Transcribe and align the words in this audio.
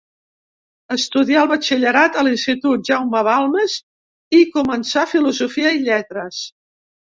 Estudià 0.95 1.43
el 1.45 1.51
batxillerat 1.51 2.17
a 2.21 2.23
l’Institut 2.29 2.89
Jaume 2.89 3.23
Balmes 3.29 3.77
i 4.41 4.43
començà 4.57 5.07
Filosofia 5.15 5.77
i 5.81 5.87
Lletres. 5.87 6.45